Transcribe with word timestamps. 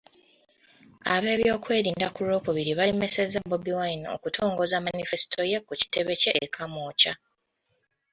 Ab'ebyokwerinda 1.15 2.07
ku 2.15 2.21
Lwokubiri 2.27 2.71
baalemesezza 2.77 3.37
Bobi 3.49 3.71
Wine 3.79 4.05
okutongoza 4.15 4.83
manifesito 4.85 5.41
ye 5.51 5.57
ku 5.65 5.73
kitebe 5.81 6.13
kye 6.21 6.31
e 6.43 6.45
Kamwokya. 6.55 7.13